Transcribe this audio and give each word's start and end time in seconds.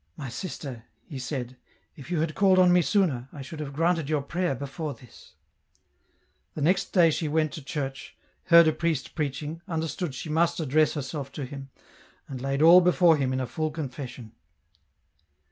"My 0.16 0.28
sister," 0.28 0.86
he 1.06 1.20
said," 1.20 1.56
if 1.96 2.10
you 2.10 2.18
had 2.18 2.34
called 2.34 2.58
on 2.58 2.72
me 2.72 2.82
sooner, 2.82 3.28
I 3.32 3.42
should 3.42 3.60
have 3.60 3.72
granted 3.72 4.08
your 4.10 4.24
Erayer 4.28 4.58
before 4.58 4.92
this." 4.92 5.34
The 6.54 6.60
next 6.62 6.86
day 6.92 7.12
she 7.12 7.28
went 7.28 7.52
to 7.52 7.62
church, 7.62 8.16
eard 8.50 8.66
a 8.66 8.72
priest 8.72 9.14
preaching, 9.14 9.62
understood 9.68 10.16
she 10.16 10.30
must 10.30 10.58
address 10.58 10.94
herself 10.94 11.30
to 11.30 11.44
him, 11.46 11.70
and 12.26 12.40
laid 12.42 12.60
all 12.60 12.80
before 12.80 13.16
him 13.18 13.32
in 13.32 13.38
a 13.40 13.46
full 13.46 13.70
confession. 13.70 14.32